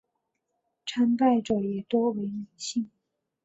[0.87, 2.89] 参拜者也多为女性。